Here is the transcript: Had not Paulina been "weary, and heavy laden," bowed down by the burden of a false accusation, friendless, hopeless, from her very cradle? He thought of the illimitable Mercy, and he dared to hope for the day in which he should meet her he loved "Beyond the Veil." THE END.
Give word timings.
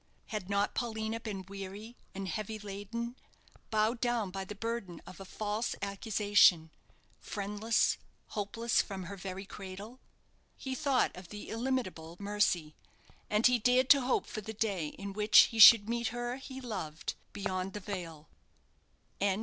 Had 0.29 0.49
not 0.49 0.73
Paulina 0.73 1.19
been 1.19 1.45
"weary, 1.47 1.95
and 2.15 2.27
heavy 2.27 2.57
laden," 2.57 3.15
bowed 3.69 4.01
down 4.01 4.31
by 4.31 4.43
the 4.43 4.55
burden 4.55 4.99
of 5.05 5.19
a 5.19 5.25
false 5.25 5.75
accusation, 5.79 6.71
friendless, 7.19 7.99
hopeless, 8.29 8.81
from 8.81 9.03
her 9.03 9.15
very 9.15 9.45
cradle? 9.45 9.99
He 10.57 10.73
thought 10.73 11.15
of 11.15 11.27
the 11.27 11.49
illimitable 11.51 12.17
Mercy, 12.19 12.73
and 13.29 13.45
he 13.45 13.59
dared 13.59 13.89
to 13.91 14.01
hope 14.01 14.25
for 14.25 14.41
the 14.41 14.53
day 14.55 14.87
in 14.87 15.13
which 15.13 15.37
he 15.51 15.59
should 15.59 15.87
meet 15.87 16.07
her 16.07 16.37
he 16.37 16.59
loved 16.59 17.13
"Beyond 17.31 17.73
the 17.73 17.79
Veil." 17.79 18.27
THE 19.19 19.25
END. 19.27 19.39